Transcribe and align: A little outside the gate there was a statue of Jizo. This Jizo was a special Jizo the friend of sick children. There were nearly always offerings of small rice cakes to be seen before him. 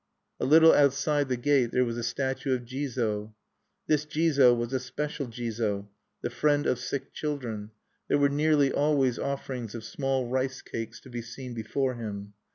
A 0.39 0.45
little 0.45 0.73
outside 0.73 1.29
the 1.29 1.37
gate 1.37 1.69
there 1.71 1.85
was 1.85 1.95
a 1.95 2.01
statue 2.01 2.55
of 2.55 2.65
Jizo. 2.65 3.35
This 3.85 4.03
Jizo 4.03 4.51
was 4.57 4.73
a 4.73 4.79
special 4.79 5.27
Jizo 5.27 5.89
the 6.23 6.31
friend 6.31 6.65
of 6.65 6.79
sick 6.79 7.13
children. 7.13 7.69
There 8.07 8.17
were 8.17 8.27
nearly 8.29 8.71
always 8.71 9.19
offerings 9.19 9.75
of 9.75 9.83
small 9.83 10.27
rice 10.27 10.63
cakes 10.63 10.99
to 11.01 11.11
be 11.11 11.21
seen 11.21 11.53
before 11.53 11.93
him. 11.97 12.33